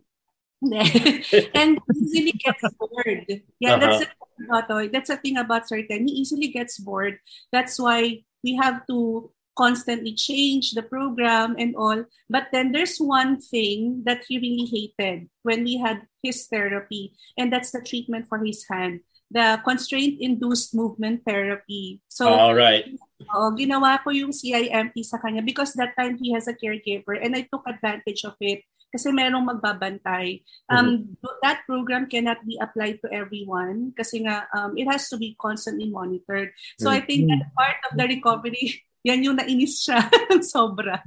[1.57, 3.27] and easily gets bored.
[3.59, 3.81] Yeah, uh-huh.
[3.81, 6.05] that's the thing about that's the thing about Sir Ted.
[6.05, 7.19] He easily gets bored.
[7.51, 12.09] That's why we have to constantly change the program and all.
[12.33, 17.53] But then there's one thing that he really hated when we had his therapy, and
[17.53, 22.01] that's the treatment for his hand, the constraint-induced movement therapy.
[22.09, 22.89] So, all right.
[23.37, 27.37] Oh, ginawa ko yung CIMT sa kanya because that time he has a caregiver and
[27.37, 30.43] I took advantage of it kasi merong magbabantay.
[30.67, 31.37] Um, mm-hmm.
[31.45, 35.87] That program cannot be applied to everyone kasi nga um, it has to be constantly
[35.87, 36.51] monitored.
[36.81, 36.99] So mm-hmm.
[36.99, 40.05] I think that part of the recovery, yan yung nainis siya
[40.53, 41.01] sobra.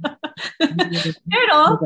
[1.32, 1.78] pero,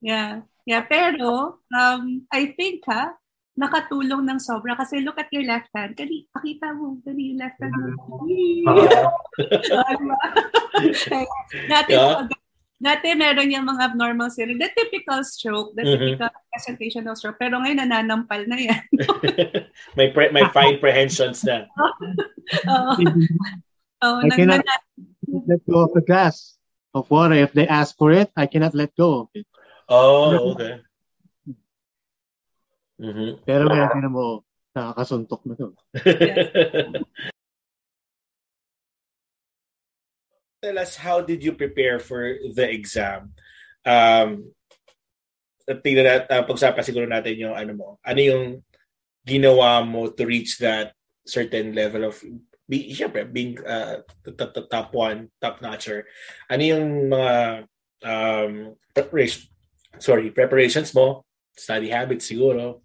[0.00, 3.14] yeah, Yeah, pero um, I think ha,
[3.54, 5.94] nakatulong ng sobra kasi look at your left hand.
[5.94, 8.26] Kali, pakita mo, kali yung left hand mo.
[11.70, 12.26] dati, yeah.
[12.82, 14.58] dati meron yung mga abnormal syndrome.
[14.58, 16.18] The typical stroke, the mm-hmm.
[16.18, 17.38] typical presentation of stroke.
[17.38, 18.82] Pero ngayon nananampal na yan.
[19.94, 21.70] may pre- may fine prehensions na.
[22.66, 22.98] oh.
[24.02, 24.64] Oh, I cannot
[25.46, 26.56] let go of the glass
[26.94, 27.34] of water.
[27.34, 29.46] If they ask for it, I cannot let go of it.
[29.88, 30.80] Oh, okay.
[32.96, 33.44] Mm-hmm.
[33.44, 35.76] Pero kaya tinan mo, nakakasuntok na to.
[40.64, 43.36] Tell us, how did you prepare for the exam?
[43.84, 44.56] Um,
[45.68, 48.64] tingnan natin, uh, pag-usapan siguro natin yung ano mo, ano yung
[49.26, 52.22] ginawa mo to reach that certain level of
[52.68, 54.02] be, syempre, being uh,
[54.70, 56.06] top one, top notcher.
[56.50, 57.34] Ano yung mga
[58.04, 58.52] um,
[58.94, 59.46] preparation,
[59.98, 61.24] sorry, preparations mo,
[61.54, 62.82] study habits siguro?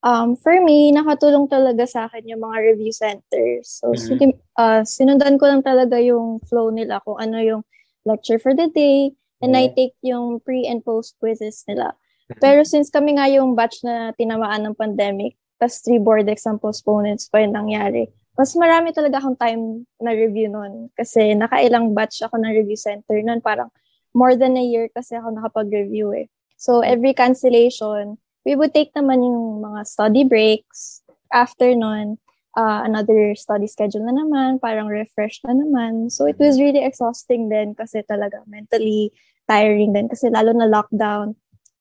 [0.00, 3.84] Um, for me, nakatulong talaga sa akin yung mga review centers.
[3.84, 4.32] So, mm-hmm.
[4.56, 7.62] uh, sinundan ko lang talaga yung flow nila kung ano yung
[8.08, 9.12] lecture for the day
[9.44, 9.72] and mm-hmm.
[9.72, 11.92] I take yung pre and post quizzes nila.
[11.92, 12.40] Mm-hmm.
[12.40, 17.28] Pero since kami nga yung batch na tinamaan ng pandemic, tas three board exam postponements
[17.28, 18.08] pa yung nangyari,
[18.40, 20.88] mas marami talaga akong time na review nun.
[20.96, 23.44] Kasi nakailang batch ako ng review center nun.
[23.44, 23.68] Parang
[24.16, 26.26] more than a year kasi ako nakapag-review eh.
[26.56, 28.16] So, every cancellation,
[28.48, 31.04] we would take naman yung mga study breaks.
[31.28, 32.16] After nun,
[32.56, 36.08] uh, another study schedule na naman, parang refresh na naman.
[36.08, 39.12] So, it was really exhausting din kasi talaga mentally
[39.44, 41.36] tiring din kasi lalo na lockdown.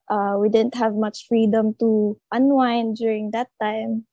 [0.10, 4.10] Uh, we didn't have much freedom to unwind during that time.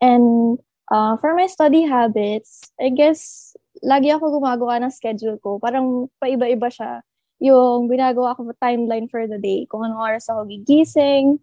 [0.00, 0.58] And
[0.90, 5.58] uh, for my study habits, I guess, lagi ako gumagawa ng schedule ko.
[5.58, 7.02] Parang paiba-iba siya
[7.42, 9.66] yung ginagawa ko timeline for the day.
[9.66, 11.42] Kung anong oras ako gigising,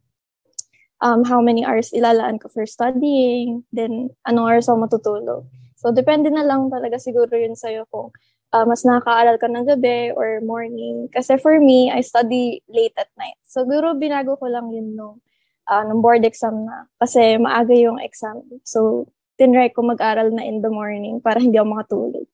[1.04, 5.44] um, how many hours ilalaan ko for studying, then anong oras ako matutulog.
[5.76, 8.14] So, depende na lang talaga siguro yun sa'yo kung
[8.54, 11.08] uh, mas nakakaaral ka ng gabi or morning.
[11.12, 13.40] Kasi for me, I study late at night.
[13.48, 15.20] So, siguro binago ko lang yun nung,
[15.68, 16.88] uh, nung board exam na.
[17.00, 18.44] Kasi maaga yung exam.
[18.64, 19.10] So,
[19.40, 22.28] tinry ko mag-aral na in the morning para hindi ako makatulog.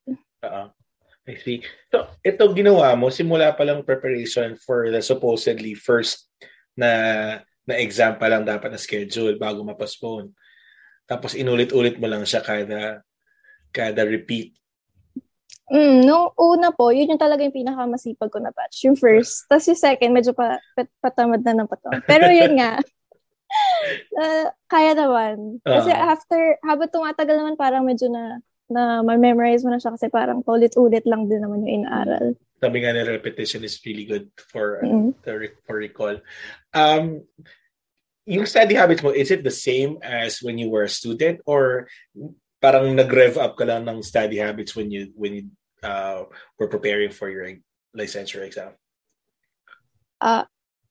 [0.44, 0.68] Uh-huh.
[1.28, 1.60] I see.
[1.92, 6.32] So, ito ginawa mo, simula pa lang preparation for the supposedly first
[6.72, 10.32] na na exam pa lang dapat na schedule bago ma-postpone.
[11.04, 13.04] Tapos inulit-ulit mo lang siya kada
[13.76, 14.56] kada repeat.
[15.68, 18.88] Mm, no una po, yun yung talaga yung pinakamasipag ko na batch.
[18.88, 19.48] Yung first.
[19.52, 22.04] Tapos yung second, medyo pa, pat, patamad na ng patamad.
[22.08, 22.80] Pero yun nga,
[24.24, 25.60] uh, kaya naman.
[25.64, 26.14] Kasi uh-huh.
[26.16, 31.08] after, habang tumatagal naman, parang medyo na na ma-memorize mo na siya kasi parang paulit-ulit
[31.08, 32.36] lang din naman yung inaaral.
[32.60, 35.16] Sabi nga na repetition is really good for mm-hmm.
[35.24, 36.20] uh, for recall.
[36.76, 37.24] Um,
[38.28, 41.88] yung study habits mo, is it the same as when you were a student or
[42.58, 45.46] parang nag-rev up ka lang ng study habits when you when you
[45.86, 46.26] uh,
[46.58, 47.46] were preparing for your
[47.94, 48.74] licensure exam?
[50.18, 50.46] Uh,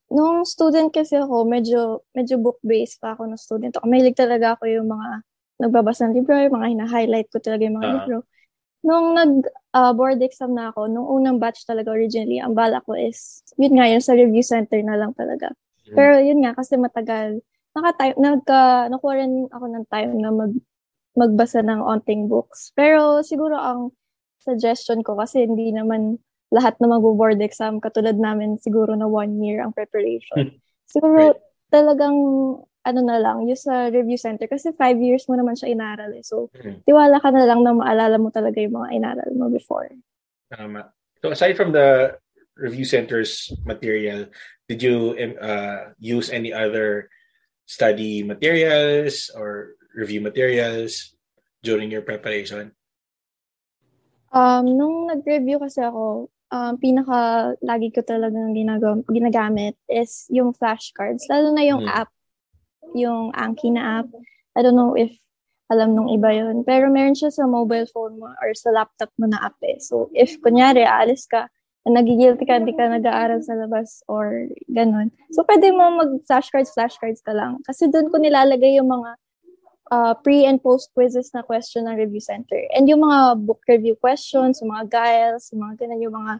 [0.07, 3.73] nung student kasi ako, medyo medyo book-based pa ako ng student.
[3.75, 5.09] Ako, mahilig talaga ako yung mga
[5.57, 8.17] nagbabasa ng libro, yung mga hina-highlight ko talaga yung mga uh libro.
[8.85, 13.43] Nung nag-board uh, exam na ako, nung unang batch talaga originally, ang bala ko is,
[13.57, 15.51] yun nga, yun sa review center na lang talaga.
[15.51, 15.95] Mm-hmm.
[15.97, 17.41] Pero yun nga, kasi matagal,
[17.73, 20.53] naka-time, nagka, nakuha rin ako ng time na mag,
[21.17, 22.71] magbasa ng onting books.
[22.77, 23.91] Pero siguro ang
[24.37, 26.21] suggestion ko, kasi hindi naman
[26.53, 30.55] lahat na mag-board exam, katulad namin siguro na one year ang preparation.
[30.87, 31.41] Siguro right.
[31.67, 32.15] talagang
[32.87, 34.47] ano na lang, yung sa review center.
[34.47, 36.23] Kasi five years mo naman siya inaral eh.
[36.23, 36.87] So, mm-hmm.
[36.87, 39.91] tiwala ka na lang na maalala mo talaga yung mga inaral mo before.
[40.47, 40.95] Tama.
[41.19, 42.15] So, aside from the
[42.55, 44.31] review center's material,
[44.71, 47.11] did you uh, use any other
[47.67, 51.17] study materials or review materials
[51.65, 52.71] during your preparation?
[54.29, 61.25] Um, nung nag-review kasi ako, um, pinaka lagi ko talagang ginag- ginagamit is yung flashcards.
[61.25, 61.89] Lalo na yung mm.
[61.89, 62.13] app,
[62.93, 64.09] yung Anki na app.
[64.53, 65.17] I don't know if
[65.67, 66.63] alam nung iba yun.
[66.63, 69.75] Pero meron siya sa mobile phone mo or sa laptop mo na app eh.
[69.83, 71.51] So, if kunyari, aalis ka,
[71.83, 75.11] nagigilty ka, hindi ka nag-aaral sa labas or ganun.
[75.35, 77.59] So, pwede mo mag-flashcards, flashcards ka lang.
[77.67, 79.19] Kasi doon ko nilalagay yung mga
[79.91, 82.59] uh, pre- and post quizzes na question ng review center.
[82.75, 86.33] And yung mga book review questions, yung mga guiles, yung mga ganun, yung mga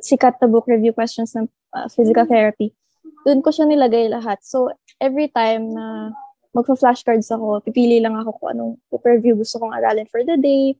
[0.00, 2.72] sikat na book review questions ng uh, physical therapy.
[3.24, 4.40] Doon ko siya nilagay lahat.
[4.40, 6.16] So, every time na
[6.50, 10.74] magpa-flashcards ako, pipili lang ako kung anong book review gusto kong aralin for the day.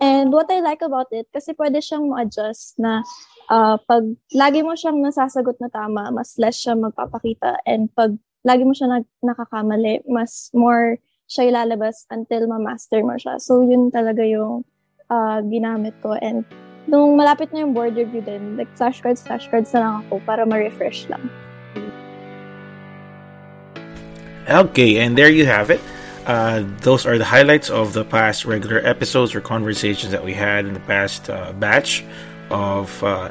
[0.00, 3.04] And what I like about it, kasi pwede siyang ma-adjust na
[3.52, 7.60] uh, pag lagi mo siyang nasasagot na tama, mas less siya magpapakita.
[7.68, 10.96] And pag lagi mo siya nag- nakakamali, mas more
[11.28, 13.38] siya ilalabas until ma-master mo siya.
[13.40, 14.64] So, yun talaga yung
[15.10, 16.16] uh, ginamit ko.
[16.18, 16.44] And
[16.86, 21.06] nung malapit na yung board review din, like flashcards, flashcards na lang ako para ma-refresh
[21.08, 21.30] lang.
[24.48, 25.80] Okay, and there you have it.
[26.26, 30.66] Uh, those are the highlights of the past regular episodes or conversations that we had
[30.66, 32.04] in the past uh, batch
[32.50, 33.30] of uh,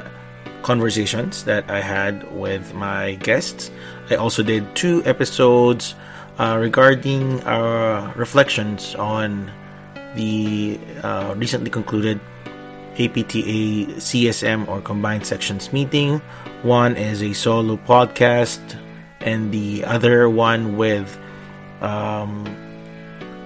[0.62, 3.70] conversations that I had with my guests.
[4.10, 5.94] I also did two episodes
[6.38, 9.50] uh, regarding our reflections on
[10.14, 12.20] the uh, recently concluded
[12.98, 16.20] APTA CSM or Combined Sections meeting.
[16.62, 18.60] One is a solo podcast,
[19.20, 21.18] and the other one with
[21.80, 22.44] um,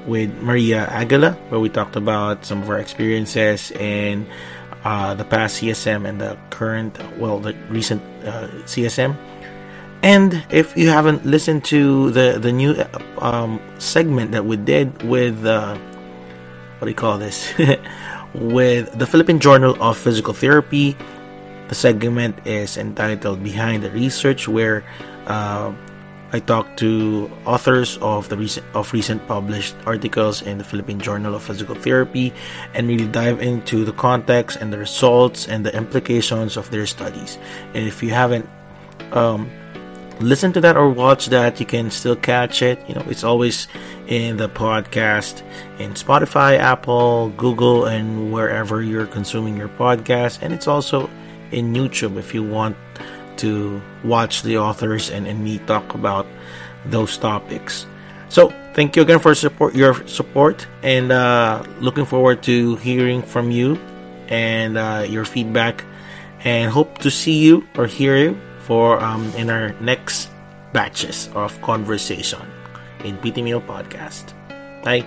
[0.07, 4.27] with Maria Aguila, where we talked about some of our experiences in
[4.85, 9.17] uh, the past CSM and the current, well, the recent uh, CSM.
[10.07, 12.79] And if you haven't listened to the the new
[13.19, 15.75] um, segment that we did with uh,
[16.79, 17.51] what do you call this?
[18.33, 20.95] with the Philippine Journal of Physical Therapy,
[21.67, 24.87] the segment is entitled "Behind the Research," where
[25.27, 25.75] uh,
[26.31, 31.35] I talk to authors of the recent of recent published articles in the Philippine Journal
[31.35, 32.31] of Physical Therapy
[32.79, 37.43] and really dive into the context and the results and the implications of their studies.
[37.75, 38.47] And if you haven't
[39.11, 39.51] um,
[40.21, 42.83] listen to that or watch that, you can still catch it.
[42.89, 43.69] You know, it's always
[44.07, 45.43] in the podcast
[45.79, 50.41] in Spotify, Apple, Google, and wherever you're consuming your podcast.
[50.43, 51.11] And it's also
[51.51, 52.77] in YouTube if you want
[53.39, 56.27] to watch the authors and, and me talk about
[56.87, 57.87] those topics.
[58.29, 63.51] So thank you again for support your support and uh, looking forward to hearing from
[63.51, 63.77] you
[64.29, 65.85] and uh, your feedback
[66.45, 70.29] and hope to see you or hear you for um, in our next
[70.73, 72.43] batches of conversation
[73.05, 74.35] in PT Meal Podcast.
[74.83, 75.07] Bye.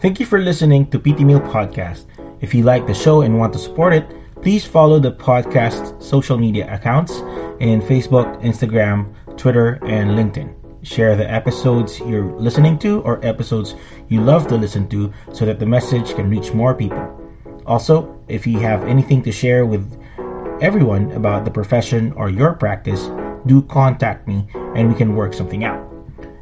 [0.00, 2.06] Thank you for listening to PT Meal Podcast.
[2.40, 4.04] If you like the show and want to support it,
[4.42, 7.20] please follow the podcast social media accounts
[7.60, 10.63] in Facebook, Instagram, Twitter, and LinkedIn.
[10.84, 13.74] Share the episodes you're listening to or episodes
[14.08, 17.00] you love to listen to so that the message can reach more people.
[17.64, 19.82] Also, if you have anything to share with
[20.60, 23.08] everyone about the profession or your practice,
[23.46, 25.90] do contact me and we can work something out.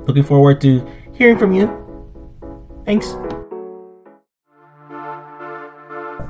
[0.06, 1.68] Looking forward to hearing from you.
[2.84, 3.14] Thanks.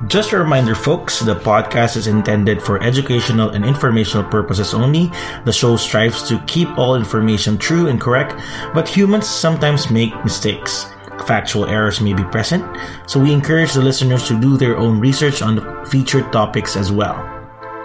[0.07, 5.11] Just a reminder, folks, the podcast is intended for educational and informational purposes only.
[5.45, 8.33] The show strives to keep all information true and correct,
[8.73, 10.87] but humans sometimes make mistakes
[11.25, 12.65] factual errors may be present,
[13.05, 16.91] so we encourage the listeners to do their own research on the featured topics as
[16.91, 17.15] well.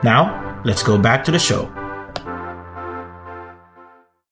[0.02, 1.83] Now, let's go back to the show.